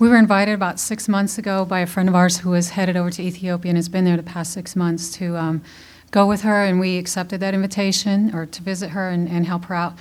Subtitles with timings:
[0.00, 2.96] we were invited about six months ago by a friend of ours who was headed
[2.96, 5.62] over to Ethiopia and has been there the past six months to um,
[6.10, 9.66] go with her, and we accepted that invitation or to visit her and, and help
[9.66, 9.92] her out.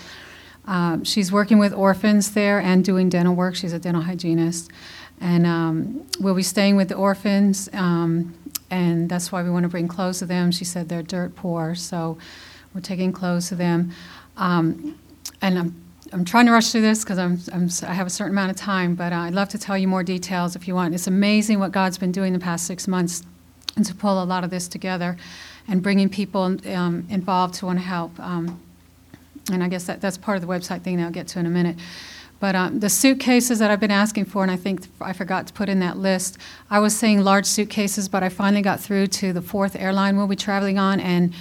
[0.65, 3.55] Um, she's working with orphans there and doing dental work.
[3.55, 4.71] She's a dental hygienist.
[5.19, 8.33] And um, we'll be staying with the orphans, um,
[8.71, 10.51] and that's why we want to bring clothes to them.
[10.51, 12.17] She said they're dirt poor, so
[12.73, 13.91] we're taking clothes to them.
[14.37, 14.97] Um,
[15.41, 18.33] and I'm I'm trying to rush through this because I'm, I'm, i have a certain
[18.33, 20.95] amount of time, but uh, I'd love to tell you more details if you want.
[20.95, 23.23] It's amazing what God's been doing the past six months
[23.75, 25.17] and to pull a lot of this together
[25.67, 28.19] and bringing people um, involved to want to help.
[28.19, 28.59] Um,
[29.51, 31.45] and I guess that, that's part of the website thing that I'll get to in
[31.45, 31.77] a minute.
[32.39, 35.53] But um, the suitcases that I've been asking for, and I think I forgot to
[35.53, 36.37] put in that list,
[36.69, 40.27] I was saying large suitcases, but I finally got through to the fourth airline we'll
[40.27, 41.33] be traveling on, and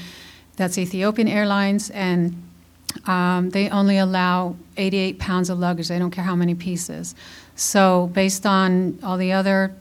[0.57, 1.91] that's Ethiopian Airlines.
[1.91, 2.48] And
[3.07, 5.89] um, they only allow 88 pounds of luggage.
[5.89, 7.15] They don't care how many pieces.
[7.57, 9.75] So, based on all the other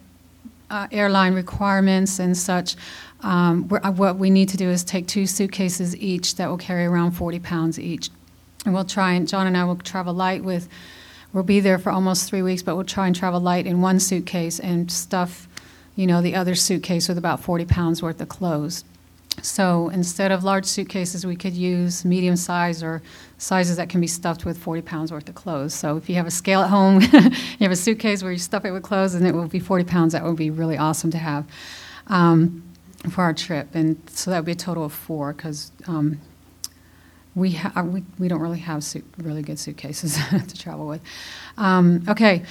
[0.69, 2.75] uh, airline requirements and such,
[3.21, 6.85] um, uh, what we need to do is take two suitcases each that will carry
[6.85, 8.09] around 40 pounds each.
[8.65, 10.67] And we'll try and, John and I will travel light with,
[11.33, 13.99] we'll be there for almost three weeks, but we'll try and travel light in one
[13.99, 15.47] suitcase and stuff,
[15.95, 18.83] you know, the other suitcase with about 40 pounds worth of clothes.
[19.41, 23.01] So instead of large suitcases, we could use medium size or
[23.37, 25.73] sizes that can be stuffed with 40 pounds worth of clothes.
[25.73, 28.65] So if you have a scale at home, you have a suitcase where you stuff
[28.65, 31.17] it with clothes and it will be 40 pounds, that would be really awesome to
[31.17, 31.45] have
[32.07, 32.63] um,
[33.11, 33.69] for our trip.
[33.73, 36.19] And so that would be a total of four because um,
[37.35, 41.01] we, ha- we, we don't really have suit- really good suitcases to travel with.
[41.57, 42.43] Um, okay.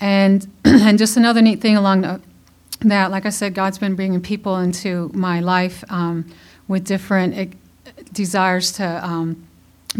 [0.00, 2.20] And, and just another neat thing along the,
[2.80, 6.30] that, like I said, God's been bringing people into my life um,
[6.68, 7.54] with different
[7.86, 9.46] uh, desires to um,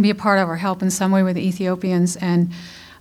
[0.01, 2.17] be a part of or help in some way with the Ethiopians.
[2.17, 2.53] And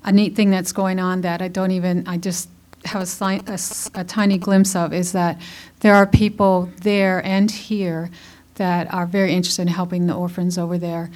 [0.04, 2.50] a neat thing that's going on that I don't even, I just
[2.86, 3.60] have a, a,
[3.96, 5.40] a tiny glimpse of is that
[5.82, 8.10] there are people there and here
[8.56, 11.10] that are very interested in helping the orphans over there.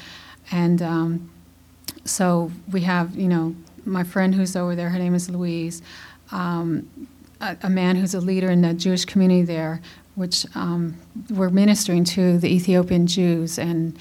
[0.52, 1.32] And um,
[2.06, 5.82] so we have, you know, my friend who's over there, her name is Louise.
[6.32, 6.90] Um,
[7.44, 9.82] a, a, man who's a leader in the Jewish community there,
[10.16, 10.98] which um,
[11.30, 13.60] we're ministering to the Ethiopian Jews.
[13.60, 13.98] And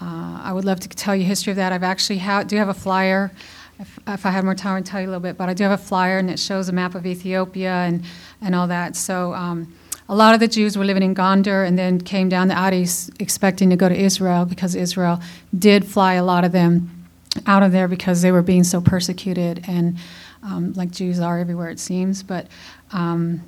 [0.00, 1.72] uh, I would love to tell you history of that.
[1.72, 3.32] I've actually ha- do have a flyer.
[3.78, 5.36] If, if, I had more time, I'd tell you a little bit.
[5.36, 8.04] But I do have a flyer, and it shows a map of Ethiopia and,
[8.40, 8.94] and all that.
[8.96, 9.74] So um,
[10.08, 13.10] a lot of the Jews were living in Gondar and then came down the Addis
[13.18, 15.20] expecting to go to Israel because Israel
[15.58, 17.08] did fly a lot of them
[17.46, 19.96] out of there because they were being so persecuted and
[20.42, 22.22] um, like Jews are everywhere it seems.
[22.22, 22.46] But
[22.92, 23.42] um,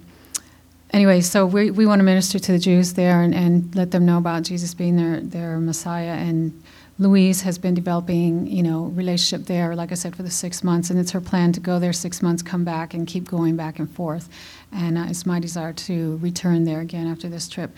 [0.90, 4.06] anyway, so we, we want to minister to the Jews there and, and let them
[4.06, 6.12] know about Jesus being their, their Messiah.
[6.12, 6.62] And
[6.98, 10.90] Louise has been developing, you know, relationship there, like I said, for the six months,
[10.90, 13.80] and it's her plan to go there six months, come back, and keep going back
[13.80, 14.28] and forth.
[14.70, 17.76] And uh, it's my desire to return there again after this trip.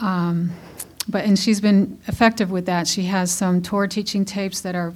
[0.00, 0.52] Um,
[1.08, 2.86] but and she's been effective with that.
[2.86, 4.94] She has some Torah teaching tapes that are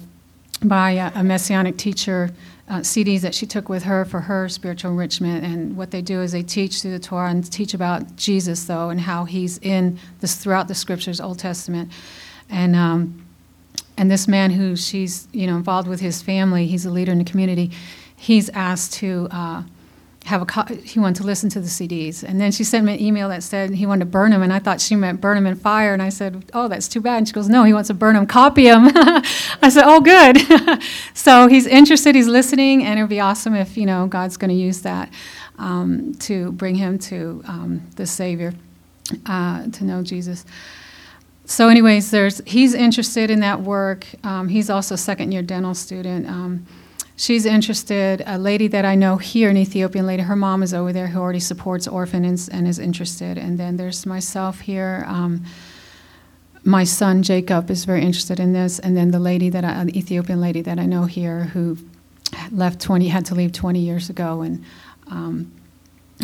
[0.67, 2.29] by a, a messianic teacher
[2.69, 5.43] uh, CDs that she took with her for her spiritual enrichment.
[5.43, 8.89] And what they do is they teach through the Torah and teach about Jesus, though,
[8.89, 11.91] and how he's in this throughout the scriptures, Old Testament.
[12.49, 13.25] And um,
[13.97, 17.17] and this man who she's you know involved with his family, he's a leader in
[17.17, 17.71] the community.
[18.15, 19.63] He's asked to uh,
[20.25, 22.93] have a co- he wanted to listen to the CDs, and then she sent me
[22.93, 25.35] an email that said he wanted to burn them, and I thought she meant burn
[25.35, 27.73] them in fire, and I said, "Oh, that's too bad." And she goes, "No, he
[27.73, 28.89] wants to burn them, copy them."
[29.61, 30.37] I said, "Oh, good."
[31.13, 34.49] so he's interested, he's listening, and it would be awesome if you know God's going
[34.49, 35.11] to use that
[35.59, 38.53] um, to bring him to um, the Savior,
[39.25, 40.45] uh, to know Jesus.
[41.45, 44.05] So, anyways, there's he's interested in that work.
[44.23, 46.65] Um, he's also a second year dental student um,
[47.23, 48.21] she's interested.
[48.25, 51.19] A lady that I know here, an Ethiopian lady, her mom is over there who
[51.19, 53.37] already supports orphans and is interested.
[53.37, 55.05] And then there's myself here.
[55.07, 55.45] Um,
[56.65, 59.95] my son Jacob is very interested in this, and then the lady that I, an
[59.95, 61.77] Ethiopian lady that I know here who
[62.51, 64.63] left 20 had to leave 20 years ago, and
[65.07, 65.51] um,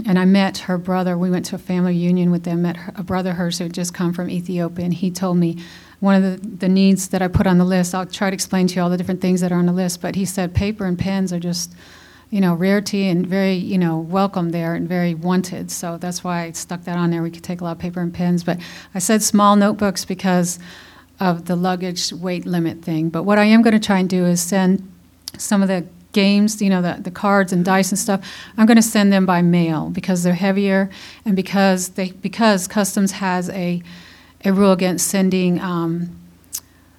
[0.05, 1.17] and I met her brother.
[1.17, 2.61] We went to a family reunion with them.
[2.61, 5.57] Met her, a brother hers who had just come from Ethiopia, and he told me
[5.99, 8.67] one of the, the needs that I put on the list, I'll try to explain
[8.67, 10.85] to you all the different things that are on the list, but he said paper
[10.85, 11.73] and pens are just,
[12.29, 15.71] you know, rarity and very, you know, welcome there and very wanted.
[15.71, 17.21] So that's why I stuck that on there.
[17.21, 18.43] We could take a lot of paper and pens.
[18.43, 18.59] But
[18.95, 20.57] I said small notebooks because
[21.19, 23.09] of the luggage weight limit thing.
[23.09, 24.89] But what I am going to try and do is send
[25.37, 28.25] some of the games, you know, the, the cards and dice and stuff,
[28.57, 30.89] I'm going to send them by mail because they're heavier
[31.25, 33.83] and because they because customs has a
[34.45, 36.17] a rule against sending um,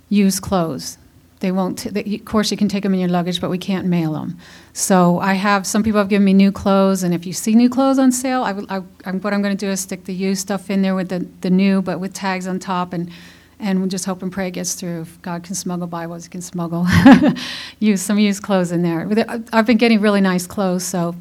[0.08, 0.98] used clothes
[1.40, 1.78] they won't.
[1.78, 4.12] T- they, of course, you can take them in your luggage, but we can't mail
[4.12, 4.38] them.
[4.74, 7.68] So I have some people have given me new clothes, and if you see new
[7.68, 10.42] clothes on sale, I, I, I'm, what I'm going to do is stick the used
[10.42, 13.10] stuff in there with the, the new, but with tags on top, and
[13.58, 15.02] and we just hope and pray it gets through.
[15.02, 16.86] If God can smuggle Bibles, He can smuggle
[17.78, 19.06] use some used clothes in there.
[19.52, 21.14] I've been getting really nice clothes, so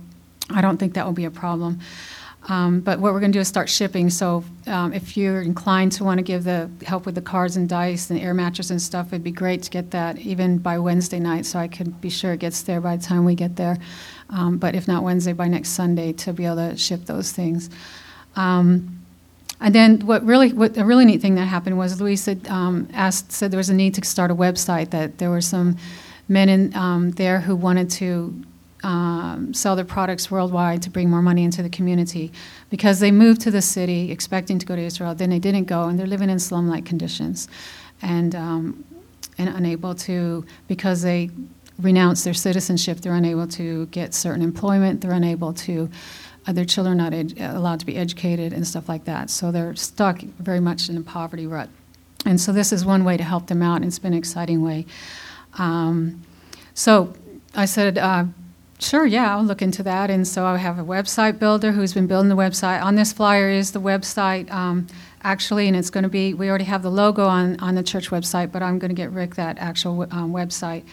[0.50, 1.80] I don't think that will be a problem.
[2.48, 4.10] Um, but what we're going to do is start shipping.
[4.10, 7.68] So um, if you're inclined to want to give the help with the cards and
[7.68, 11.20] dice and air mattress and stuff, it'd be great to get that even by Wednesday
[11.20, 13.78] night, so I could be sure it gets there by the time we get there.
[14.30, 17.70] Um, but if not Wednesday, by next Sunday to be able to ship those things.
[18.36, 19.00] Um,
[19.62, 22.88] and then what really, what a really neat thing that happened was Louise had um,
[22.94, 24.92] asked, said there was a need to start a website.
[24.92, 25.78] That there were some
[26.30, 28.42] men in um, there who wanted to
[28.84, 32.32] um, sell their products worldwide to bring more money into the community
[32.70, 35.14] because they moved to the city expecting to go to Israel.
[35.16, 37.48] Then they didn't go, and they're living in slum-like conditions,
[38.02, 38.86] and um,
[39.38, 41.30] and unable to because they
[41.80, 43.00] renounce their citizenship.
[43.00, 45.02] They're unable to get certain employment.
[45.02, 45.90] They're unable to.
[46.48, 49.30] Uh, their children are not ed- allowed to be educated and stuff like that.
[49.30, 51.70] So they're stuck very much in a poverty rut.
[52.26, 54.62] And so this is one way to help them out, and it's been an exciting
[54.62, 54.86] way.
[55.58, 56.22] Um,
[56.74, 57.14] so
[57.56, 58.26] I said, uh,
[58.80, 60.10] sure, yeah, I'll look into that.
[60.10, 62.82] And so I have a website builder who's been building the website.
[62.82, 64.88] On this flyer is the website, um,
[65.24, 68.10] actually, and it's going to be, we already have the logo on, on the church
[68.10, 70.84] website, but I'm going to get Rick that actual um, website.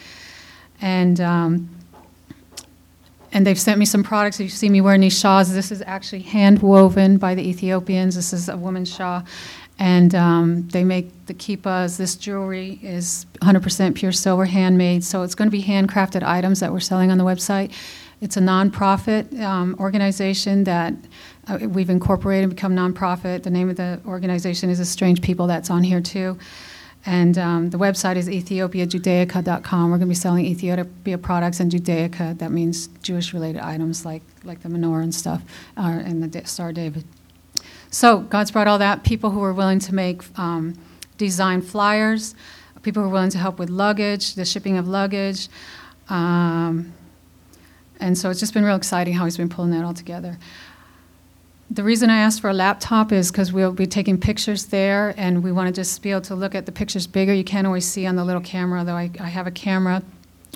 [0.81, 1.69] And um,
[3.33, 4.39] and they've sent me some products.
[4.39, 5.53] You see me wearing these shawls.
[5.53, 8.15] This is actually hand woven by the Ethiopians.
[8.15, 9.23] This is a woman's shawl.
[9.79, 11.97] And um, they make the kippas.
[11.97, 15.03] This jewelry is 100% pure silver, handmade.
[15.03, 17.71] So it's going to be handcrafted items that we're selling on the website.
[18.19, 20.93] It's a nonprofit um, organization that
[21.47, 23.43] uh, we've incorporated and become nonprofit.
[23.43, 25.45] The name of the organization is Strange People.
[25.45, 26.37] That's on here too.
[27.05, 29.83] And um, the website is ethiopiajudaica.com.
[29.83, 32.37] We're going to be selling Ethiopia products and Judaica.
[32.39, 35.41] That means Jewish-related items like like the menorah and stuff,
[35.77, 37.05] uh, and the Star David.
[37.89, 39.03] So God's brought all that.
[39.03, 40.75] People who are willing to make um,
[41.17, 42.35] design flyers,
[42.83, 45.49] people who are willing to help with luggage, the shipping of luggage.
[46.09, 46.93] Um,
[47.99, 50.37] and so it's just been real exciting how he's been pulling that all together.
[51.69, 55.43] The reason I asked for a laptop is because we'll be taking pictures there, and
[55.43, 57.33] we want to just be able to look at the pictures bigger.
[57.33, 60.01] You can't always see on the little camera, though I, I have a camera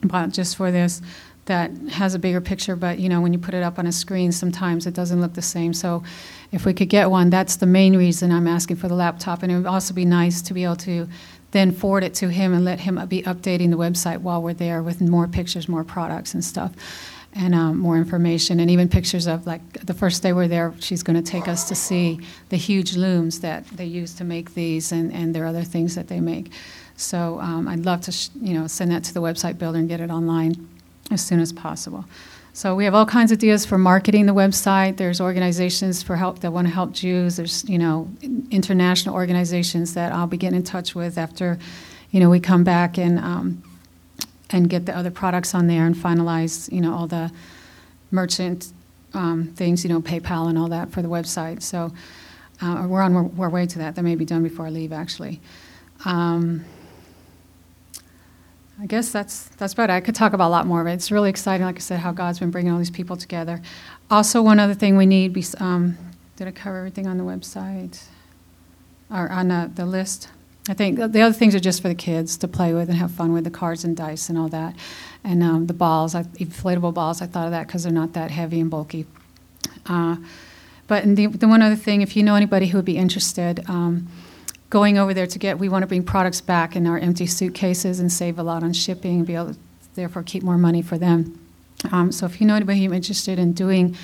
[0.03, 1.01] bought just for this
[1.45, 3.91] that has a bigger picture, but you know, when you put it up on a
[3.91, 5.73] screen, sometimes it doesn't look the same.
[5.73, 6.03] So,
[6.51, 9.41] if we could get one, that's the main reason I'm asking for the laptop.
[9.41, 11.07] And it would also be nice to be able to
[11.51, 14.83] then forward it to him and let him be updating the website while we're there
[14.83, 16.73] with more pictures, more products, and stuff
[17.33, 20.73] and um, more information, and even pictures of like the first day we're there.
[20.79, 24.53] She's going to take us to see the huge looms that they use to make
[24.53, 26.51] these, and, and there are other things that they make.
[26.97, 29.87] So um, I'd love to, sh- you know, send that to the website builder and
[29.87, 30.67] get it online
[31.11, 32.05] as soon as possible.
[32.53, 34.97] So we have all kinds of ideas for marketing the website.
[34.97, 37.37] There's organizations for help that want to help Jews.
[37.37, 38.09] There's you know
[38.49, 41.59] international organizations that I'll be getting in touch with after,
[42.11, 43.19] you know, we come back and.
[43.19, 43.63] Um,
[44.53, 47.31] and get the other products on there and finalize, you know, all the
[48.11, 48.73] merchant
[49.13, 51.61] um, things, you know, PayPal and all that for the website.
[51.61, 51.91] So
[52.61, 53.95] uh, we're on our, way to that.
[53.95, 55.41] That may be done before I leave, actually.
[56.05, 56.65] Um,
[58.81, 59.93] I guess that's that's about it.
[59.93, 60.93] I could talk about a lot more it.
[60.93, 63.61] It's really exciting, like I said, how God's been bringing all these people together.
[64.09, 65.37] Also, one other thing we need.
[65.59, 65.97] Um,
[66.35, 68.03] did I cover everything on the website
[69.11, 70.29] or on the, the list?
[70.67, 73.11] I think the other things are just for the kids to play with and have
[73.11, 74.75] fun with the cards and dice and all that,
[75.23, 77.21] and um, the balls, inflatable balls.
[77.21, 79.05] I thought of that because they're not that heavy and bulky.
[79.85, 80.17] Uh,
[80.87, 84.07] but the, the one other thing, if you know anybody who would be interested, um,
[84.71, 87.99] going over there to get, we want to bring products back in our empty suitcases
[87.99, 89.59] and save a lot on shipping and be able to
[89.93, 91.37] therefore keep more money for them.
[91.91, 93.95] Um, so if you know anybody who's interested in doing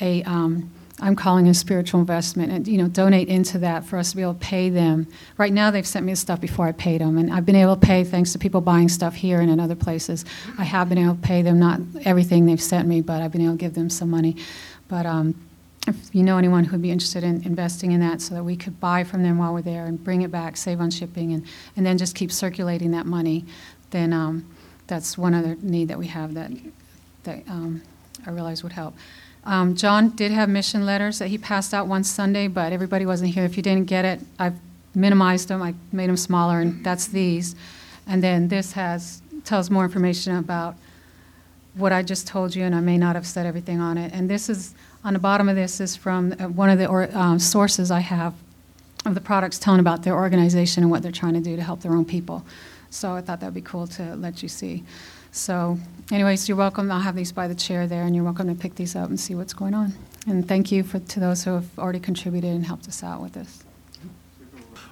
[0.00, 4.10] a um, I'm calling a spiritual investment, and you know, donate into that for us
[4.10, 5.06] to be able to pay them.
[5.36, 7.76] Right now, they've sent me the stuff before I paid them, and I've been able
[7.76, 10.24] to pay thanks to people buying stuff here and in other places.
[10.56, 13.42] I have been able to pay them not everything they've sent me, but I've been
[13.42, 14.36] able to give them some money.
[14.88, 15.34] But um,
[15.86, 18.56] if you know anyone who would be interested in investing in that, so that we
[18.56, 21.46] could buy from them while we're there and bring it back, save on shipping, and
[21.76, 23.44] and then just keep circulating that money,
[23.90, 24.48] then um,
[24.86, 26.50] that's one other need that we have that
[27.24, 27.82] that um,
[28.26, 28.94] I realize would help.
[29.44, 33.32] Um, John did have mission letters that he passed out one Sunday, but everybody wasn't
[33.32, 33.44] here.
[33.44, 34.58] If you didn't get it, I've
[34.94, 35.62] minimized them.
[35.62, 37.54] I made them smaller, and that's these.
[38.08, 40.74] And then this has tells more information about
[41.74, 44.12] what I just told you, and I may not have said everything on it.
[44.12, 44.74] And this is
[45.06, 48.00] on the bottom of this is from uh, one of the or, um, sources I
[48.00, 48.34] have
[49.06, 51.80] of the products telling about their organization and what they're trying to do to help
[51.80, 52.44] their own people.
[52.90, 54.82] So I thought that'd be cool to let you see.
[55.30, 55.78] So
[56.10, 56.90] anyways, you're welcome.
[56.90, 59.20] I'll have these by the chair there, and you're welcome to pick these up and
[59.20, 59.94] see what's going on.
[60.26, 63.34] And thank you for, to those who have already contributed and helped us out with
[63.34, 63.62] this.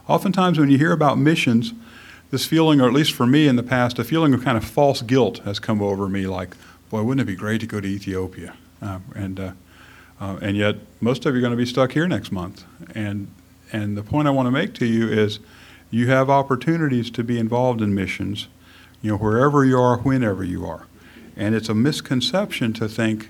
[0.06, 1.72] Oftentimes, when you hear about missions,
[2.30, 4.64] this feeling, or at least for me in the past, a feeling of kind of
[4.64, 6.56] false guilt has come over me like,
[6.88, 8.54] boy, wouldn't it be great to go to Ethiopia?
[8.80, 9.52] Uh, and, uh,
[10.24, 12.64] uh, and yet, most of you are going to be stuck here next month.
[12.94, 13.28] And,
[13.72, 15.38] and the point I want to make to you is
[15.90, 18.48] you have opportunities to be involved in missions,
[19.02, 20.86] you know, wherever you are, whenever you are.
[21.36, 23.28] And it's a misconception to think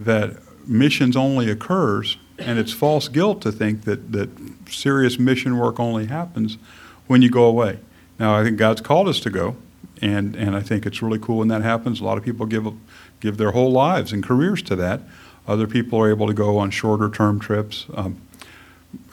[0.00, 4.30] that missions only occurs, and it's false guilt to think that, that
[4.70, 6.56] serious mission work only happens
[7.08, 7.78] when you go away.
[8.18, 9.56] Now, I think God's called us to go,
[10.00, 12.00] and, and I think it's really cool when that happens.
[12.00, 12.72] A lot of people give,
[13.20, 15.02] give their whole lives and careers to that.
[15.46, 17.86] Other people are able to go on shorter term trips.
[17.94, 18.20] Um,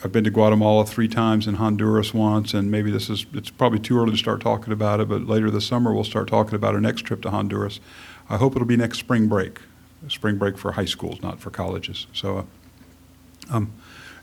[0.04, 3.78] I've been to Guatemala three times and Honduras once, and maybe this is, it's probably
[3.78, 6.74] too early to start talking about it, but later this summer we'll start talking about
[6.74, 7.80] our next trip to Honduras.
[8.28, 9.58] I hope it'll be next spring break,
[10.08, 12.06] spring break for high schools, not for colleges.
[12.12, 12.44] So, uh,
[13.50, 13.72] um,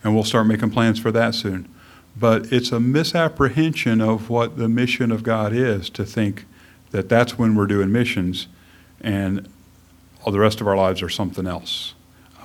[0.04, 1.68] and we'll start making plans for that soon.
[2.16, 6.46] But it's a misapprehension of what the mission of God is to think
[6.92, 8.48] that that's when we're doing missions
[9.02, 9.48] and
[10.24, 11.94] all the rest of our lives are something else.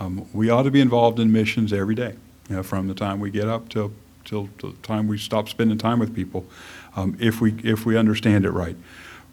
[0.01, 2.15] Um, we ought to be involved in missions every day,
[2.49, 3.93] you know, from the time we get up till,
[4.25, 6.47] till, till the time we stop spending time with people,
[6.97, 8.77] um, if, we, if we understand it right.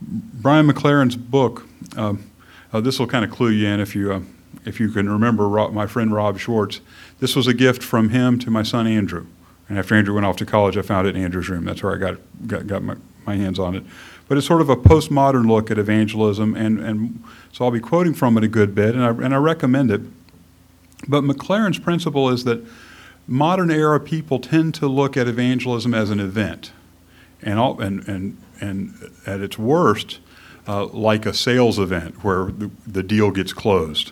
[0.02, 2.30] Brian McLaren's book, um,
[2.72, 4.22] uh, this will kind of clue you in if you, uh,
[4.66, 6.82] if you can remember Rob, my friend Rob Schwartz.
[7.20, 9.26] This was a gift from him to my son Andrew.
[9.68, 11.66] And after Andrew went off to college, I found it in Andrew's room.
[11.66, 13.84] That's where I got, got, got my, my hands on it.
[14.28, 18.14] But it's sort of a postmodern look at evangelism, and, and so I'll be quoting
[18.14, 20.02] from it a good bit, and I, and I recommend it.
[21.08, 22.66] But McLaren's principle is that
[23.28, 26.72] modern era people tend to look at evangelism as an event,
[27.42, 30.20] and, all, and, and, and at its worst,
[30.68, 34.12] uh, like a sales event where the, the deal gets closed.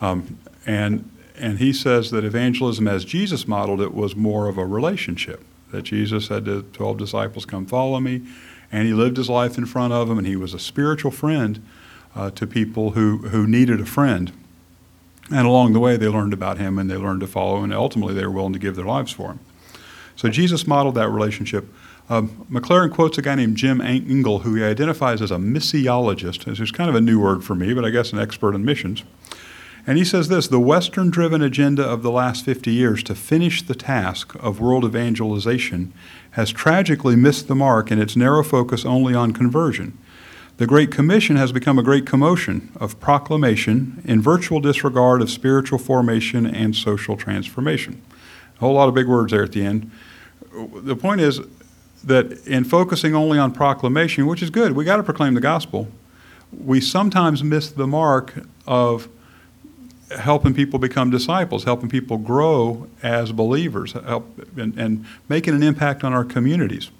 [0.00, 4.66] Um, and and he says that evangelism, as Jesus modeled it, was more of a
[4.66, 5.44] relationship.
[5.70, 8.22] That Jesus said to 12 disciples, Come follow me.
[8.72, 11.64] And he lived his life in front of them, and he was a spiritual friend
[12.14, 14.32] uh, to people who, who needed a friend.
[15.30, 18.14] And along the way, they learned about him and they learned to follow, and ultimately,
[18.14, 19.40] they were willing to give their lives for him.
[20.16, 21.72] So Jesus modeled that relationship.
[22.10, 26.44] Um, McLaren quotes a guy named Jim Engel, who he identifies as a missiologist.
[26.44, 28.64] This is kind of a new word for me, but I guess an expert in
[28.64, 29.04] missions.
[29.86, 33.62] And he says this the Western driven agenda of the last 50 years to finish
[33.62, 35.92] the task of world evangelization
[36.32, 39.96] has tragically missed the mark in its narrow focus only on conversion.
[40.58, 45.78] The Great Commission has become a great commotion of proclamation in virtual disregard of spiritual
[45.78, 48.02] formation and social transformation.
[48.56, 49.88] A whole lot of big words there at the end.
[50.74, 51.40] The point is
[52.02, 55.86] that in focusing only on proclamation, which is good, we got to proclaim the gospel,
[56.50, 58.34] we sometimes miss the mark
[58.66, 59.08] of
[60.10, 66.02] helping people become disciples, helping people grow as believers, help, and, and, making an impact
[66.02, 66.90] on our communities.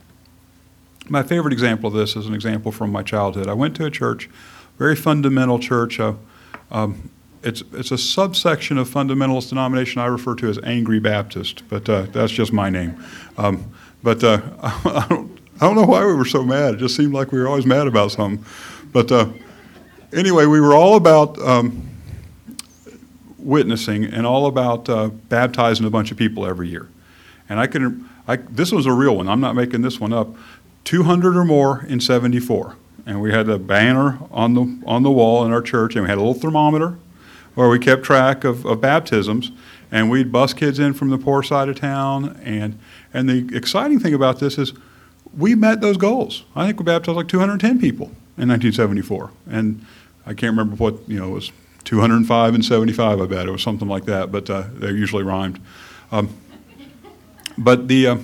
[1.09, 3.49] My favorite example of this is an example from my childhood.
[3.49, 4.29] I went to a church,
[4.79, 5.99] very fundamental church.
[5.99, 6.15] Uh,
[6.71, 7.11] um,
[7.43, 12.03] it's, it's a subsection of fundamentalist denomination I refer to as Angry Baptist, but uh,
[12.13, 13.03] that's just my name.
[13.37, 13.73] Um,
[14.03, 16.75] but uh, I, don't, I don't know why we were so mad.
[16.75, 18.45] It just seemed like we were always mad about something.
[18.93, 19.29] But uh,
[20.13, 21.39] anyway, we were all about.
[21.41, 21.89] Um,
[23.39, 26.89] witnessing and all about uh, baptizing a bunch of people every year.
[27.49, 29.29] And I can, I, this was a real one.
[29.29, 30.29] I'm not making this one up.
[30.89, 32.75] 200 or more in 74.
[33.05, 36.09] And we had a banner on the, on the wall in our church, and we
[36.09, 36.97] had a little thermometer
[37.55, 39.53] where we kept track of, of baptisms.
[39.93, 42.41] And we'd bus kids in from the poor side of town.
[42.43, 42.79] And,
[43.13, 44.73] and the exciting thing about this is
[45.37, 46.45] we met those goals.
[46.57, 48.07] I think we baptized like 210 people
[48.39, 49.31] in 1974.
[49.51, 49.85] And
[50.25, 51.53] I can't remember what, you know, it was
[51.85, 53.47] 205 and 75, I bet.
[53.47, 55.61] It was something like that, but uh, they usually rhymed.
[56.11, 56.35] Um,
[57.59, 58.17] but the, uh,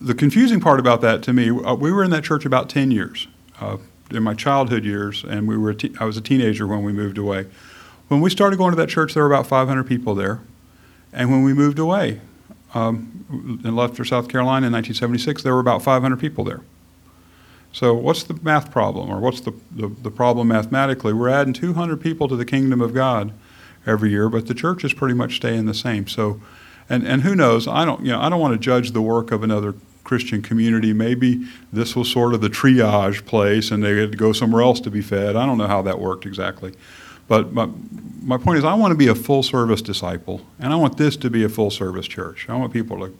[0.00, 2.90] the confusing part about that to me, uh, we were in that church about 10
[2.90, 3.26] years,
[3.60, 3.78] uh,
[4.10, 7.18] in my childhood years, and we were te- I was a teenager when we moved
[7.18, 7.46] away.
[8.08, 10.40] When we started going to that church, there were about 500 people there.
[11.12, 12.20] And when we moved away
[12.74, 16.62] um, and left for South Carolina in 1976, there were about 500 people there.
[17.70, 21.12] So, what's the math problem, or what's the, the, the, problem mathematically?
[21.12, 23.32] We're adding 200 people to the kingdom of God
[23.86, 26.08] every year, but the church is pretty much staying the same.
[26.08, 26.40] So,
[26.88, 27.68] and, and who knows?
[27.68, 29.74] I don't, you know, I don't want to judge the work of another
[30.08, 30.94] Christian community.
[30.94, 34.80] Maybe this was sort of the triage place and they had to go somewhere else
[34.80, 35.36] to be fed.
[35.36, 36.72] I don't know how that worked exactly.
[37.28, 37.68] But my,
[38.22, 41.14] my point is, I want to be a full service disciple, and I want this
[41.18, 42.48] to be a full service church.
[42.48, 43.14] I want people to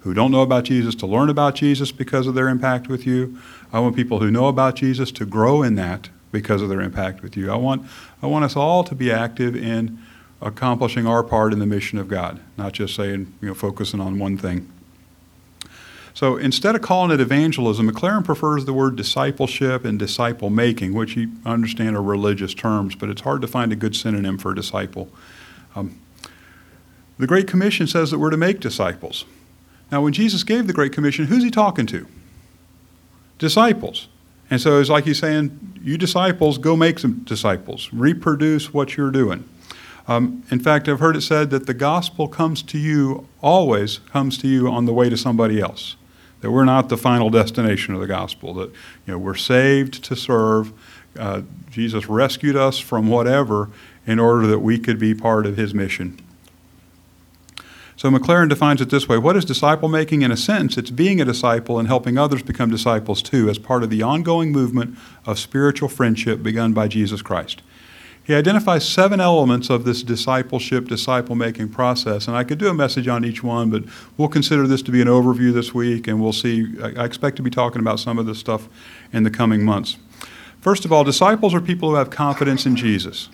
[0.00, 3.38] who don't know about Jesus to learn about Jesus because of their impact with you.
[3.72, 7.22] I want people who know about Jesus to grow in that because of their impact
[7.22, 7.52] with you.
[7.52, 7.86] I want,
[8.20, 10.00] I want us all to be active in
[10.40, 14.18] accomplishing our part in the mission of God, not just saying, you know, focusing on
[14.18, 14.68] one thing.
[16.14, 21.16] So instead of calling it evangelism, McLaren prefers the word discipleship and disciple making, which
[21.16, 25.08] you understand are religious terms, but it's hard to find a good synonym for disciple.
[25.74, 25.98] Um,
[27.18, 29.24] the Great Commission says that we're to make disciples.
[29.90, 32.06] Now, when Jesus gave the Great Commission, who's he talking to?
[33.38, 34.08] Disciples.
[34.50, 39.10] And so it's like he's saying, You disciples, go make some disciples, reproduce what you're
[39.10, 39.48] doing.
[40.08, 44.36] Um, in fact, I've heard it said that the gospel comes to you, always comes
[44.38, 45.96] to you on the way to somebody else
[46.42, 48.68] that we're not the final destination of the gospel, that
[49.06, 50.72] you know, we're saved to serve.
[51.18, 53.70] Uh, Jesus rescued us from whatever
[54.06, 56.20] in order that we could be part of his mission.
[57.96, 60.22] So McLaren defines it this way What is disciple making?
[60.22, 63.84] In a sense, it's being a disciple and helping others become disciples too, as part
[63.84, 67.62] of the ongoing movement of spiritual friendship begun by Jesus Christ.
[68.24, 72.28] He identifies seven elements of this discipleship, disciple making process.
[72.28, 73.82] And I could do a message on each one, but
[74.16, 76.68] we'll consider this to be an overview this week, and we'll see.
[76.80, 78.68] I expect to be talking about some of this stuff
[79.12, 79.96] in the coming months.
[80.60, 83.28] First of all, disciples are people who have confidence in Jesus.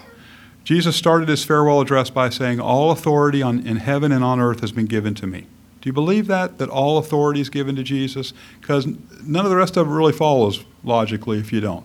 [0.65, 4.61] Jesus started his farewell address by saying, All authority on, in heaven and on earth
[4.61, 5.47] has been given to me.
[5.83, 6.57] Do you believe that?
[6.59, 8.33] That all authority is given to Jesus?
[8.61, 8.87] Because
[9.23, 11.85] none of the rest of it really follows logically if you don't.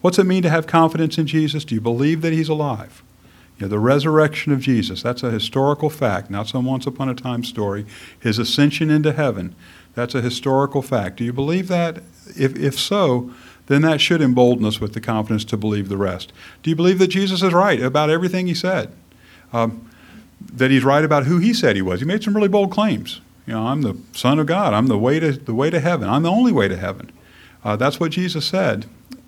[0.00, 1.64] What's it mean to have confidence in Jesus?
[1.64, 3.02] Do you believe that he's alive?
[3.58, 7.14] You know, the resurrection of Jesus, that's a historical fact, not some once upon a
[7.14, 7.86] time story.
[8.18, 9.56] His ascension into heaven,
[9.94, 11.16] that's a historical fact.
[11.16, 11.98] Do you believe that?
[12.36, 13.32] If, if so,
[13.66, 16.32] then that should embolden us with the confidence to believe the rest.
[16.62, 18.92] Do you believe that Jesus is right about everything he said?
[19.52, 19.90] Um,
[20.40, 22.00] that he's right about who he said he was?
[22.00, 23.20] He made some really bold claims.
[23.46, 24.72] You know, I'm the Son of God.
[24.72, 26.08] I'm the way to the way to heaven.
[26.08, 27.10] I'm the only way to heaven.
[27.64, 28.86] Uh, that's what Jesus said,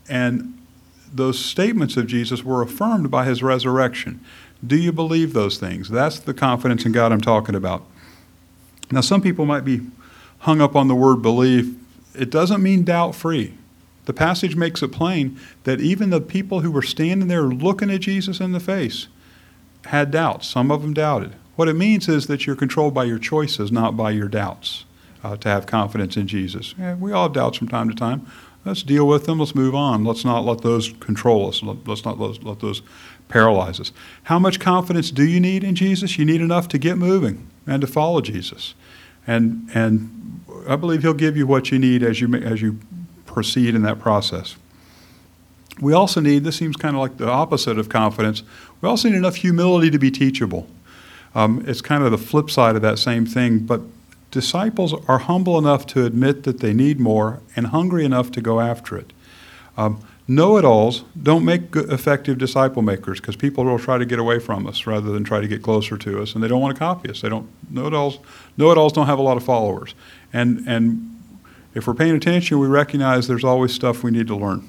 [0.09, 0.60] and
[1.13, 4.21] those statements of Jesus were affirmed by his resurrection.
[4.67, 5.89] Do you believe those things?
[5.89, 7.85] That's the confidence in God I'm talking about.
[8.91, 9.81] Now, some people might be
[10.41, 11.75] hung up on the word belief.
[12.15, 13.55] It doesn't mean doubt free.
[14.07, 18.01] The passage makes it plain that even the people who were standing there looking at
[18.01, 19.09] Jesus in the face
[19.87, 20.49] had doubts.
[20.49, 21.35] Some of them doubted.
[21.57, 24.85] What it means is that you're controlled by your choices, not by your doubts,
[25.23, 26.75] uh, to have confidence in Jesus.
[26.79, 28.27] Yeah, we all have doubts from time to time.
[28.65, 29.39] Let's deal with them.
[29.39, 30.05] Let's move on.
[30.05, 31.63] Let's not let those control us.
[31.63, 32.83] Let's not let those
[33.29, 33.93] paralyze us.
[34.25, 36.19] How much confidence do you need in Jesus?
[36.19, 38.75] You need enough to get moving and to follow Jesus.
[39.27, 42.79] And, and I believe He'll give you what you need as you, as you
[43.25, 44.57] proceed in that process.
[45.81, 48.43] We also need, this seems kind of like the opposite of confidence,
[48.81, 50.67] we also need enough humility to be teachable.
[51.35, 53.81] Um, it's kind of the flip side of that same thing, but
[54.31, 58.61] disciples are humble enough to admit that they need more and hungry enough to go
[58.61, 59.13] after it.
[59.77, 64.05] Um, know it alls don't make good, effective disciple makers because people will try to
[64.05, 66.61] get away from us rather than try to get closer to us, and they don't
[66.61, 67.21] want to copy us.
[67.21, 68.19] They don't know it alls.
[68.57, 69.95] Know it alls don't have a lot of followers,
[70.33, 71.07] and and
[71.75, 74.69] if we're paying attention, we recognize there's always stuff we need to learn.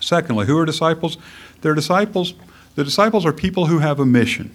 [0.00, 1.18] Secondly, who are disciples?
[1.60, 2.34] They're disciples.
[2.74, 4.54] The disciples are people who have a mission.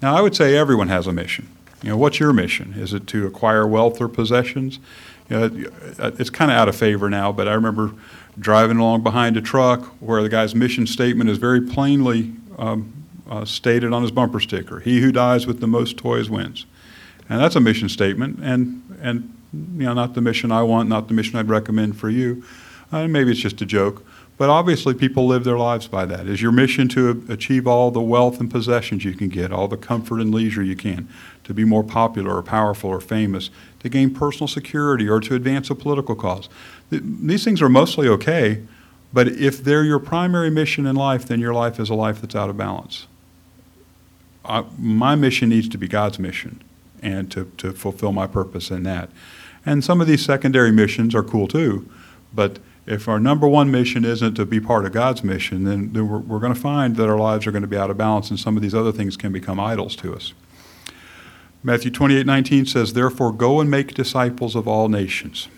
[0.00, 1.48] Now, I would say everyone has a mission.
[1.82, 2.74] You know, what's your mission?
[2.74, 4.78] Is it to acquire wealth or possessions?
[5.28, 7.92] You know, it's kind of out of favor now, but I remember
[8.38, 12.92] driving along behind a truck where the guy's mission statement is very plainly um,
[13.28, 16.66] uh, stated on his bumper sticker: "He who dies with the most toys wins."
[17.28, 21.08] And that's a mission statement, and and you know, not the mission I want, not
[21.08, 22.44] the mission I'd recommend for you.
[22.90, 24.04] Uh, maybe it's just a joke,
[24.38, 26.26] but obviously, people live their lives by that.
[26.26, 29.76] Is your mission to achieve all the wealth and possessions you can get, all the
[29.76, 31.08] comfort and leisure you can,
[31.44, 35.70] to be more popular or powerful or famous, to gain personal security or to advance
[35.70, 36.48] a political cause?
[36.90, 38.62] These things are mostly okay,
[39.12, 42.34] but if they're your primary mission in life, then your life is a life that's
[42.34, 43.06] out of balance.
[44.44, 46.62] I, my mission needs to be God's mission
[47.02, 49.10] and to, to fulfill my purpose in that.
[49.64, 51.88] And some of these secondary missions are cool too,
[52.34, 56.08] but if our number one mission isn't to be part of God's mission, then, then
[56.08, 58.30] we're, we're going to find that our lives are going to be out of balance
[58.30, 60.32] and some of these other things can become idols to us.
[61.62, 65.48] Matthew 28 19 says, Therefore, go and make disciples of all nations.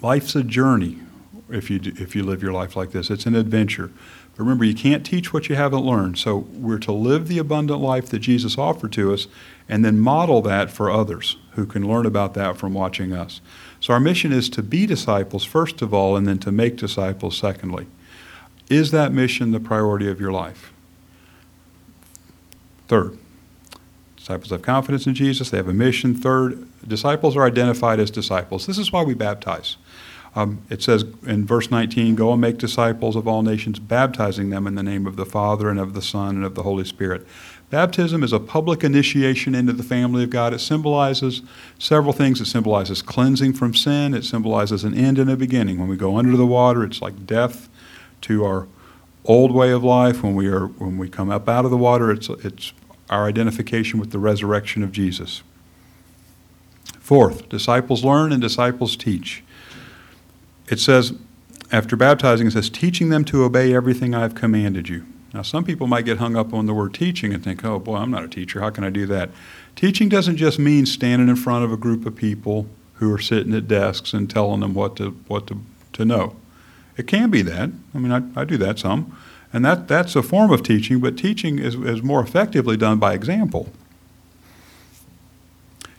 [0.00, 1.00] Life's a journey
[1.50, 3.90] if you, do, if you live your life like this, it's an adventure.
[4.36, 6.18] But remember, you can't teach what you haven't learned.
[6.18, 9.26] So we're to live the abundant life that Jesus offered to us
[9.68, 13.40] and then model that for others who can learn about that from watching us.
[13.88, 17.38] So our mission is to be disciples, first of all, and then to make disciples,
[17.38, 17.86] secondly.
[18.68, 20.74] Is that mission the priority of your life?
[22.86, 23.16] Third,
[24.14, 26.14] Disciples have confidence in Jesus, they have a mission.
[26.14, 28.66] Third, disciples are identified as disciples.
[28.66, 29.78] This is why we baptize.
[30.36, 34.66] Um, it says in verse 19, Go and make disciples of all nations, baptizing them
[34.66, 37.26] in the name of the Father and of the Son and of the Holy Spirit.
[37.70, 40.54] Baptism is a public initiation into the family of God.
[40.54, 41.42] It symbolizes
[41.78, 42.40] several things.
[42.40, 45.78] It symbolizes cleansing from sin, it symbolizes an end and a beginning.
[45.78, 47.68] When we go under the water, it's like death
[48.22, 48.66] to our
[49.26, 50.22] old way of life.
[50.22, 52.72] When we, are, when we come up out of the water, it's, it's
[53.10, 55.42] our identification with the resurrection of Jesus.
[56.98, 59.42] Fourth, disciples learn and disciples teach.
[60.70, 61.12] It says,
[61.70, 65.04] after baptizing, it says, teaching them to obey everything I've commanded you.
[65.34, 67.96] Now, some people might get hung up on the word teaching and think, oh, boy,
[67.96, 68.60] I'm not a teacher.
[68.60, 69.30] How can I do that?
[69.76, 73.54] Teaching doesn't just mean standing in front of a group of people who are sitting
[73.54, 75.60] at desks and telling them what to, what to,
[75.92, 76.36] to know.
[76.96, 77.70] It can be that.
[77.94, 79.16] I mean, I, I do that some.
[79.52, 83.14] And that, that's a form of teaching, but teaching is, is more effectively done by
[83.14, 83.70] example.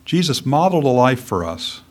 [0.06, 1.82] Jesus modeled a life for us,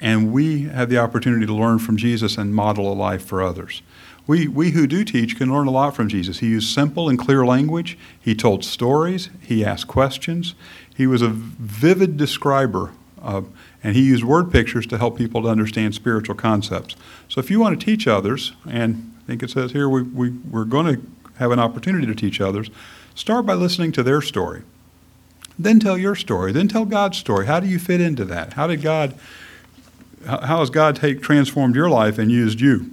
[0.00, 3.82] and we have the opportunity to learn from Jesus and model a life for others.
[4.26, 6.40] We, we who do teach can learn a lot from Jesus.
[6.40, 10.54] He used simple and clear language, he told stories, he asked questions,
[10.94, 15.94] he was a vivid describer, and he used word pictures to help people to understand
[15.94, 16.96] spiritual concepts.
[17.28, 20.30] So if you want to teach others, and I think it says here we, we,
[20.30, 21.06] we're going to
[21.38, 22.70] have an opportunity to teach others,
[23.14, 24.62] start by listening to their story.
[25.58, 26.52] Then tell your story.
[26.52, 27.46] Then tell God's story.
[27.46, 28.54] How do you fit into that?
[28.54, 29.18] How did God,
[30.26, 32.90] how has God take, transformed your life and used you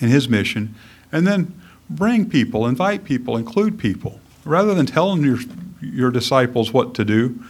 [0.00, 0.74] in His mission?
[1.12, 4.20] And then bring people, invite people, include people.
[4.44, 5.38] Rather than telling your,
[5.80, 7.42] your disciples what to do,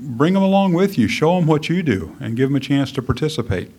[0.00, 1.08] bring them along with you.
[1.08, 3.70] Show them what you do and give them a chance to participate.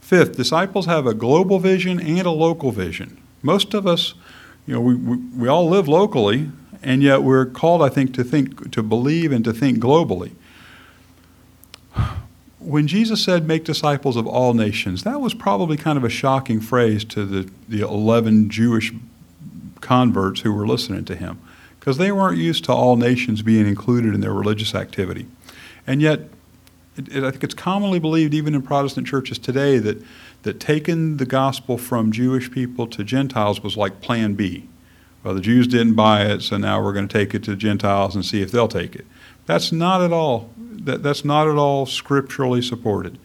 [0.00, 3.20] Fifth, disciples have a global vision and a local vision.
[3.42, 4.14] Most of us,
[4.66, 6.50] you know, we, we, we all live locally,
[6.82, 10.32] and yet we're called, I think, to think, to believe and to think globally.
[12.62, 16.60] When Jesus said, make disciples of all nations, that was probably kind of a shocking
[16.60, 18.92] phrase to the, the 11 Jewish
[19.80, 21.40] converts who were listening to him,
[21.80, 25.26] because they weren't used to all nations being included in their religious activity.
[25.86, 26.20] And yet,
[26.96, 30.02] it, it, I think it's commonly believed, even in Protestant churches today, that,
[30.42, 34.68] that taking the gospel from Jewish people to Gentiles was like plan B.
[35.24, 38.14] Well, the Jews didn't buy it, so now we're going to take it to Gentiles
[38.14, 39.06] and see if they'll take it.
[39.46, 40.50] That's not at all.
[40.56, 43.18] That, that's not at all scripturally supported.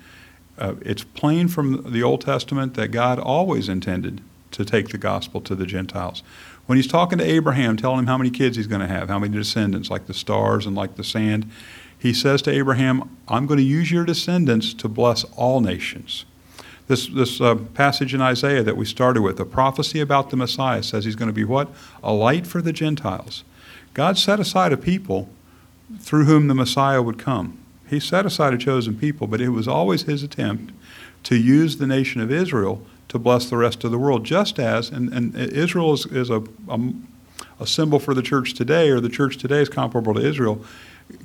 [0.58, 5.42] Uh, it's plain from the Old Testament that God always intended to take the gospel
[5.42, 6.24] to the Gentiles.
[6.66, 9.20] When he's talking to Abraham, telling him how many kids he's going to have, how
[9.20, 11.50] many descendants, like the stars and like the sand,
[11.98, 16.26] he says to Abraham, I'm going to use your descendants to bless all nations.
[16.88, 20.84] This, this uh, passage in Isaiah that we started with, a prophecy about the Messiah,
[20.84, 21.70] says he's going to be what?
[22.02, 23.44] A light for the Gentiles.
[23.94, 25.30] God set aside a people
[26.00, 27.58] through whom the Messiah would come.
[27.90, 30.74] He set aside a chosen people, but it was always his attempt
[31.24, 34.90] to use the nation of Israel to bless the rest of the world, just as,
[34.90, 36.80] and, and Israel is, is a, a,
[37.62, 40.64] a symbol for the church today, or the church today is comparable to Israel.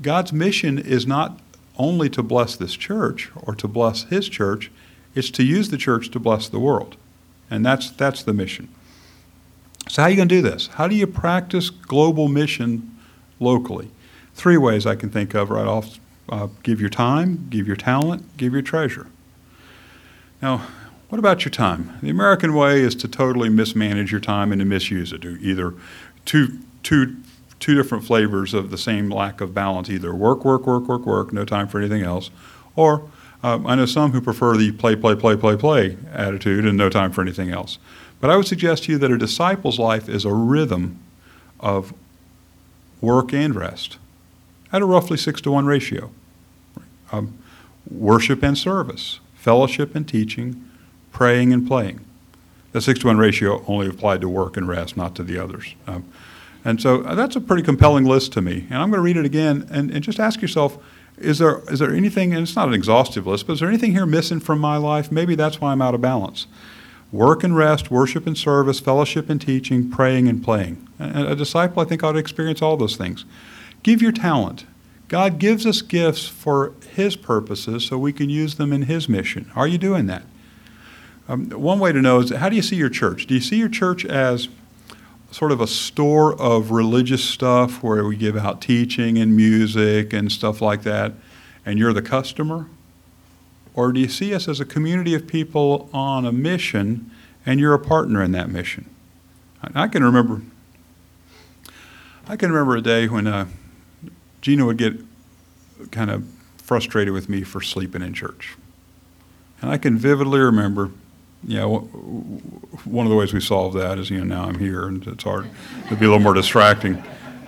[0.00, 1.40] God's mission is not
[1.76, 4.70] only to bless this church or to bless his church,
[5.14, 6.96] it's to use the church to bless the world.
[7.50, 8.68] And that's, that's the mission.
[9.88, 10.68] So, how are you going to do this?
[10.68, 12.96] How do you practice global mission
[13.40, 13.90] locally?
[14.34, 18.36] Three ways I can think of right off uh, give your time, give your talent,
[18.36, 19.06] give your treasure.
[20.40, 20.66] Now,
[21.08, 21.98] what about your time?
[22.02, 25.24] The American way is to totally mismanage your time and to misuse it.
[25.24, 25.74] Either
[26.24, 27.16] two, two,
[27.60, 31.32] two different flavors of the same lack of balance either work, work, work, work, work,
[31.32, 32.30] no time for anything else,
[32.76, 33.10] or
[33.42, 36.88] um, I know some who prefer the play, play, play, play, play attitude and no
[36.88, 37.78] time for anything else.
[38.20, 40.98] But I would suggest to you that a disciple's life is a rhythm
[41.60, 41.92] of
[43.00, 43.98] work and rest
[44.72, 46.10] at a roughly six to one ratio.
[47.10, 47.38] Um,
[47.90, 50.68] worship and service, fellowship and teaching,
[51.12, 52.00] praying and playing.
[52.72, 55.74] The six to one ratio only applied to work and rest, not to the others.
[55.86, 56.10] Um,
[56.64, 58.66] and so uh, that's a pretty compelling list to me.
[58.70, 60.78] And I'm going to read it again and, and just ask yourself
[61.18, 63.92] is there, is there anything, and it's not an exhaustive list, but is there anything
[63.92, 65.12] here missing from my life?
[65.12, 66.46] Maybe that's why I'm out of balance.
[67.12, 70.88] Work and rest, worship and service, fellowship and teaching, praying and playing.
[70.98, 73.26] And a disciple, I think, ought to experience all those things.
[73.82, 74.66] Give your talent.
[75.08, 79.50] God gives us gifts for His purposes so we can use them in His mission.
[79.54, 80.22] Are you doing that?
[81.28, 83.26] Um, one way to know is how do you see your church?
[83.26, 84.48] Do you see your church as
[85.30, 90.30] sort of a store of religious stuff where we give out teaching and music and
[90.30, 91.12] stuff like that,
[91.64, 92.68] and you're the customer?
[93.74, 97.10] Or do you see us as a community of people on a mission
[97.46, 98.88] and you're a partner in that mission?
[99.74, 100.42] I can remember.
[102.28, 103.46] I can remember a day when uh,
[104.42, 104.94] Gina would get
[105.90, 106.24] kind of
[106.58, 108.56] frustrated with me for sleeping in church.
[109.60, 110.90] And I can vividly remember,
[111.44, 111.78] you know,
[112.84, 115.24] one of the ways we solved that is, you know, now I'm here and it's
[115.24, 115.48] hard
[115.88, 117.02] to be a little more distracting.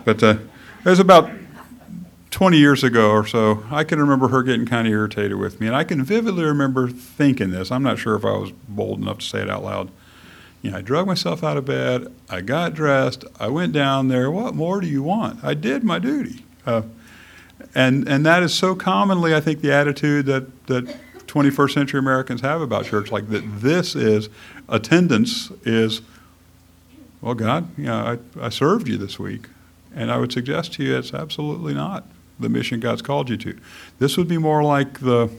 [0.05, 0.37] But uh,
[0.85, 1.29] it was about
[2.31, 5.67] 20 years ago or so, I can remember her getting kind of irritated with me.
[5.67, 7.71] And I can vividly remember thinking this.
[7.71, 9.89] I'm not sure if I was bold enough to say it out loud.
[10.61, 14.31] You know, I drug myself out of bed, I got dressed, I went down there.
[14.31, 15.43] What more do you want?
[15.43, 16.44] I did my duty.
[16.65, 16.81] Uh,
[17.73, 20.85] and, and that is so commonly, I think, the attitude that, that
[21.27, 24.29] 21st century Americans have about church, like that this is,
[24.69, 26.01] attendance is,
[27.21, 29.47] well, God, you know, I, I served you this week.
[29.95, 32.05] And I would suggest to you it's absolutely not
[32.37, 33.57] the mission God's called you to.
[33.97, 35.29] This would be more like the,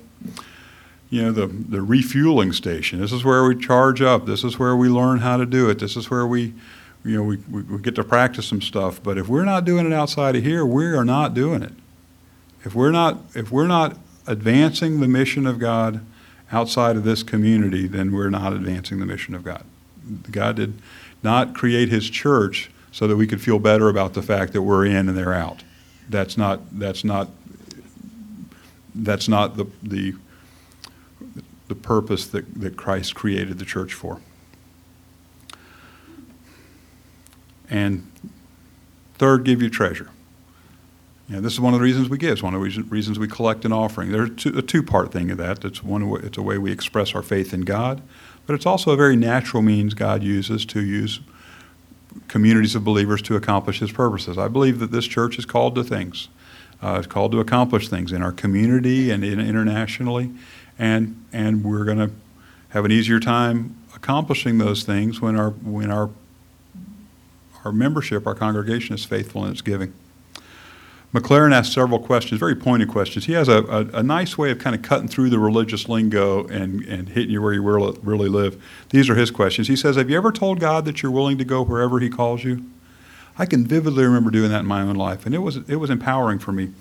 [1.11, 3.01] you know, the, the refueling station.
[3.01, 4.25] This is where we charge up.
[4.25, 5.79] This is where we learn how to do it.
[5.79, 6.55] This is where we,
[7.07, 9.03] you know, we, we, we get to practice some stuff.
[9.03, 11.73] But if we're not doing it outside of here, we are not doing it.
[12.65, 16.01] If we're not, if we're not advancing the mission of God
[16.51, 19.65] outside of this community, then we're not advancing the mission of God.
[20.31, 20.81] God did
[21.23, 24.87] not create his church so that we could feel better about the fact that we're
[24.87, 25.63] in and they're out.
[26.09, 27.29] That's not, that's not,
[28.95, 30.15] that's not the, the
[31.69, 34.21] the purpose that, that Christ created the church for.
[37.71, 38.11] And
[39.15, 40.11] third, give your treasure.
[41.29, 42.33] You know, this is one of the reasons we give.
[42.33, 44.13] It's one of the reasons we collect an offering.
[44.13, 45.65] There's a two-part thing of that.
[45.65, 46.05] It's one.
[46.25, 48.01] It's a way we express our faith in God,
[48.47, 51.21] but it's also a very natural means God uses to use
[52.29, 54.39] communities of believers to accomplish His purposes.
[54.39, 56.29] I believe that this church is called to things.
[56.81, 60.31] Uh, it's called to accomplish things in our community and in, internationally
[60.79, 62.11] and and we're going to
[62.71, 66.11] have an easier time accomplishing those things when our when our
[67.67, 69.93] our membership, our congregation is faithful in its giving.
[71.13, 73.27] McLaren asked several questions, very pointed questions.
[73.27, 76.47] He has a, a, a, nice way of kind of cutting through the religious lingo
[76.47, 77.63] and, and hitting you where you
[78.03, 78.63] really, live.
[78.91, 79.67] These are his questions.
[79.67, 82.45] He says, Have you ever told God that you're willing to go wherever He calls
[82.45, 82.65] you?
[83.39, 85.91] I can vividly remember doing that in my own life, and it was, it was
[85.91, 86.73] empowering for me.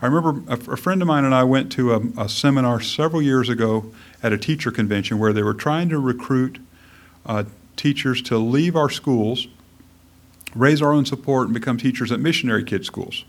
[0.00, 3.22] I remember a, a, friend of mine and I went to a, a, seminar several
[3.22, 6.58] years ago at a teacher convention where they were trying to recruit
[7.24, 7.44] uh,
[7.76, 9.46] teachers to leave our schools,
[10.54, 13.24] raise our own support, and become teachers at missionary kid schools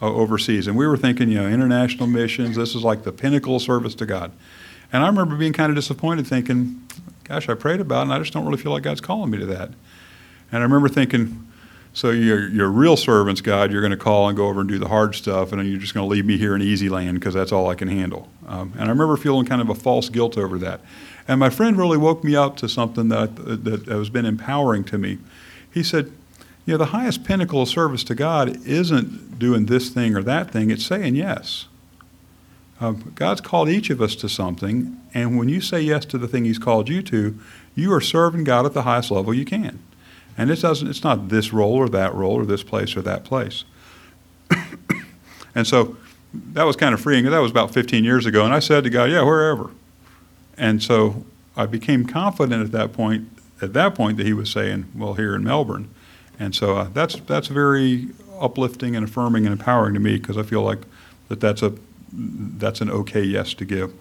[0.00, 0.66] uh, overseas.
[0.66, 3.94] And we were thinking, you know, international missions, this is like the pinnacle of service
[3.96, 4.32] to God.
[4.92, 6.82] And I remember being kind of disappointed, thinking,
[7.24, 9.38] gosh, I prayed about it, and I just don't really feel like God's calling me
[9.38, 9.68] to that.
[10.50, 11.44] And I remember thinking,
[11.92, 14.78] so your, your real servants, God, you're going to call and go over and do
[14.78, 17.34] the hard stuff, and you're just going to leave me here in easy land because
[17.34, 18.28] that's all I can handle.
[18.46, 20.80] Um, and I remember feeling kind of a false guilt over that.
[21.26, 24.96] And my friend really woke me up to something that, that has been empowering to
[24.96, 25.18] me.
[25.70, 26.12] He said,
[26.68, 30.50] you know, the highest pinnacle of service to God isn't doing this thing or that
[30.50, 31.64] thing, it's saying yes.
[32.78, 36.28] Um, God's called each of us to something, and when you say yes to the
[36.28, 37.38] thing He's called you to,
[37.74, 39.78] you are serving God at the highest level you can.
[40.36, 43.24] And it doesn't, it's not this role or that role or this place or that
[43.24, 43.64] place.
[45.54, 45.96] and so
[46.34, 47.24] that was kind of freeing.
[47.24, 48.44] That was about 15 years ago.
[48.44, 49.70] And I said to God, yeah, wherever.
[50.58, 51.24] And so
[51.56, 53.26] I became confident at that point,
[53.62, 55.88] at that point that he was saying, well, here in Melbourne.
[56.38, 58.08] And so uh, that's, that's very
[58.40, 60.80] uplifting and affirming and empowering to me because I feel like
[61.28, 61.74] that that's, a,
[62.12, 63.92] that's an okay yes to give.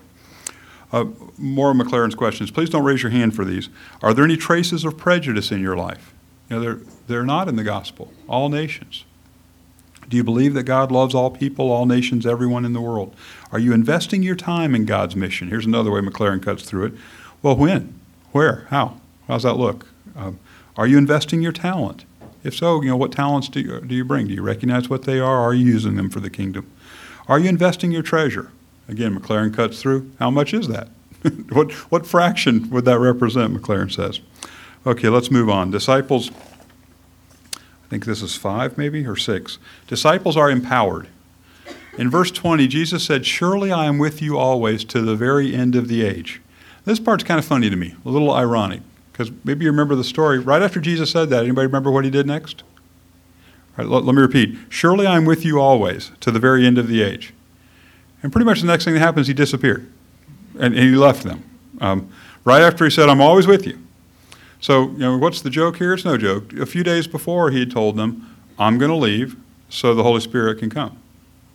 [0.92, 1.06] Uh,
[1.38, 2.50] more of McLaren's questions.
[2.52, 3.70] Please don't raise your hand for these.
[4.02, 6.14] Are there any traces of prejudice in your life?
[6.50, 8.14] You know, they're, they're not in the gospel.
[8.28, 9.04] All nations.
[10.08, 13.14] Do you believe that God loves all people, all nations, everyone in the world?
[13.52, 15.50] Are you investing your time in God's mission?
[15.50, 16.94] Here's another way McLaren cuts through it.
[17.42, 18.00] Well, when?
[18.32, 18.68] Where?
[18.70, 19.02] How?
[19.28, 19.88] How's that look?
[20.16, 20.40] Um,
[20.78, 22.06] are you investing your talent?
[22.48, 24.28] If so, you know, what talents do you, do you bring?
[24.28, 25.42] Do you recognize what they are?
[25.42, 26.72] Are you using them for the kingdom?
[27.28, 28.52] Are you investing your treasure?
[28.88, 30.10] Again, McLaren cuts through.
[30.18, 30.88] How much is that?
[31.50, 34.22] what, what fraction would that represent, McLaren says?
[34.86, 35.72] Okay, let's move on.
[35.72, 36.32] Disciples,
[37.58, 39.58] I think this is five maybe, or six.
[39.88, 41.10] Disciples are empowered.
[41.98, 45.76] In verse 20, Jesus said, Surely I am with you always to the very end
[45.76, 46.42] of the age.
[46.86, 48.84] This part's kind of funny to me, a little ironic,
[49.18, 50.38] because maybe you remember the story.
[50.38, 52.62] Right after Jesus said that, anybody remember what he did next?
[53.76, 54.56] Let, let me repeat.
[54.70, 57.34] Surely I am with you always to the very end of the age.
[58.22, 59.92] And pretty much the next thing that happens, he disappeared.
[60.60, 61.44] And, and he left them.
[61.82, 62.12] Um,
[62.44, 63.80] right after he said, I'm always with you.
[64.60, 65.94] So, you know, what's the joke here?
[65.94, 66.54] It's no joke.
[66.54, 69.36] A few days before, he had told them, I'm going to leave
[69.68, 71.02] so the Holy Spirit can come.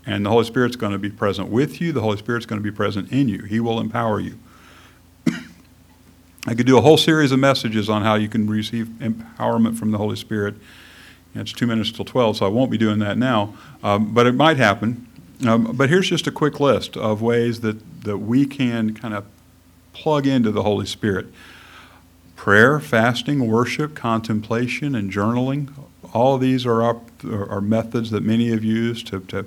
[0.05, 2.65] And the Holy Spirit's going to be present with you, the Holy Spirit's going to
[2.65, 3.43] be present in you.
[3.45, 4.39] He will empower you.
[6.47, 9.93] I could do a whole series of messages on how you can receive empowerment from
[9.93, 10.57] the Holy Spirit.
[11.35, 14.33] It's two minutes till 12, so I won't be doing that now, um, but it
[14.33, 15.07] might happen.
[15.47, 19.25] Um, but here's just a quick list of ways that, that we can kind of
[19.93, 21.27] plug into the Holy Spirit
[22.35, 25.73] prayer, fasting, worship, contemplation, and journaling.
[26.13, 29.45] All of these are, up, are methods that many have used to, to, you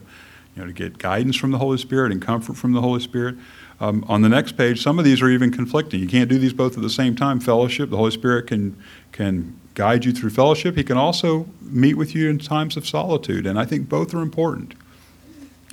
[0.55, 3.35] know, to get guidance from the Holy Spirit and comfort from the Holy Spirit.
[3.79, 5.99] Um, on the next page, some of these are even conflicting.
[5.99, 7.39] You can't do these both at the same time.
[7.39, 8.77] Fellowship, the Holy Spirit can,
[9.11, 10.77] can guide you through fellowship.
[10.77, 14.21] He can also meet with you in times of solitude, and I think both are
[14.21, 14.75] important.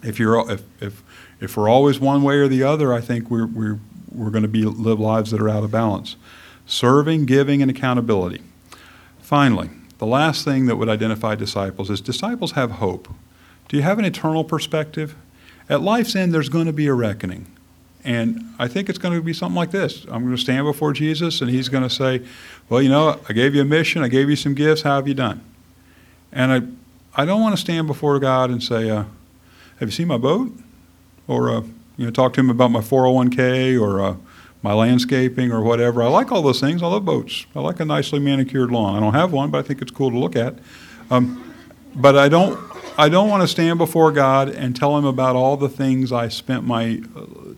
[0.03, 1.03] If, you're, if, if,
[1.41, 3.79] if we're always one way or the other, I think we're, we're,
[4.11, 6.17] we're going to be, live lives that are out of balance
[6.65, 8.41] serving, giving, and accountability.
[9.21, 13.09] Finally, the last thing that would identify disciples is disciples have hope.
[13.69, 15.15] Do you have an eternal perspective?
[15.69, 17.47] At life's end, there's going to be a reckoning.
[18.05, 20.05] And I think it's going to be something like this.
[20.05, 22.23] I'm going to stand before Jesus, and he's going to say,
[22.69, 25.07] Well, you know, I gave you a mission, I gave you some gifts, how have
[25.07, 25.41] you done?
[26.33, 29.05] And I, I don't want to stand before God and say, uh,
[29.79, 30.53] Have you seen my boat?
[31.29, 31.61] Or, uh,
[31.97, 34.17] you know, talk to him about my 401k or, uh,
[34.63, 36.03] my landscaping or whatever.
[36.03, 36.83] I like all those things.
[36.83, 37.47] I love boats.
[37.55, 38.97] I like a nicely manicured lawn.
[38.97, 40.59] I don't have one, but I think it's cool to look at.
[41.11, 41.55] Um,
[41.95, 42.59] but I don't.
[42.99, 46.29] I don't want to stand before God and tell Him about all the things I
[46.29, 47.01] spent my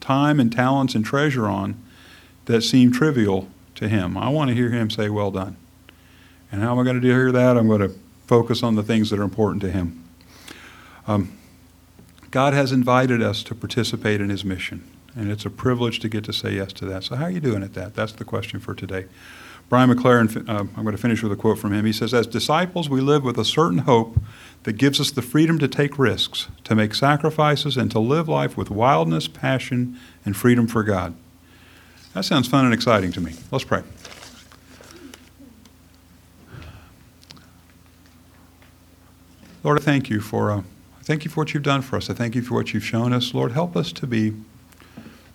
[0.00, 1.80] time and talents and treasure on
[2.46, 4.16] that seem trivial to Him.
[4.16, 5.56] I want to hear Him say, Well done.
[6.52, 7.56] And how am I going to hear that?
[7.56, 7.94] I'm going to
[8.26, 10.04] focus on the things that are important to Him.
[11.06, 11.36] Um,
[12.30, 14.88] God has invited us to participate in His mission.
[15.16, 17.04] And it's a privilege to get to say yes to that.
[17.04, 17.94] So, how are you doing at that?
[17.94, 19.06] That's the question for today.
[19.68, 21.84] Brian McLaren, uh, I'm going to finish with a quote from him.
[21.84, 24.18] He says, As disciples, we live with a certain hope
[24.64, 28.56] that gives us the freedom to take risks, to make sacrifices, and to live life
[28.56, 31.14] with wildness, passion, and freedom for God.
[32.14, 33.34] That sounds fun and exciting to me.
[33.50, 33.82] Let's pray.
[39.62, 40.62] Lord, I thank you for uh,
[41.02, 42.10] thank you for what you've done for us.
[42.10, 43.32] I thank you for what you've shown us.
[43.32, 44.34] Lord, help us to be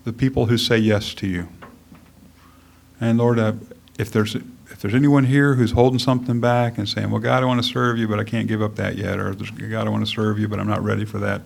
[0.04, 1.50] the people who say yes to you.
[3.02, 3.54] And Lord, uh,
[3.98, 4.36] if there's
[4.80, 7.68] if there's anyone here who's holding something back and saying, "Well, God, I want to
[7.68, 10.40] serve you, but I can't give up that yet," or "God, I want to serve
[10.40, 11.42] you, but I'm not ready for that,"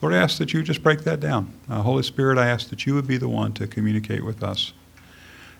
[0.00, 1.52] Lord, I ask that you just break that down.
[1.70, 4.72] Uh, Holy Spirit, I ask that you would be the one to communicate with us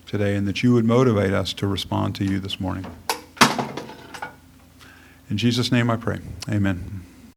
[0.05, 2.85] today, and that you would motivate us to respond to you this morning.
[5.29, 6.19] In Jesus' name, I pray.
[6.49, 7.02] Amen.